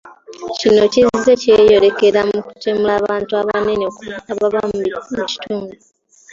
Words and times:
kino 0.59 0.83
kizze 0.93 1.33
kyeyolekera 1.41 2.19
mu 2.29 2.39
kutemula 2.47 2.93
abantu 3.01 3.31
abanene 3.41 3.85
abava 4.31 4.61
mu 5.11 5.21
kitundu. 5.29 5.73